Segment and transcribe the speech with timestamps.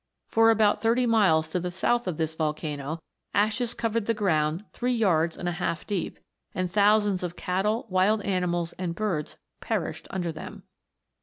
[0.29, 3.03] For about thirty miles to the south of this volcano,
[3.35, 6.17] ashes covered the ground three yards and a half deep;
[6.55, 10.63] and thousands of cattle, wild animals, and birds, perished under them.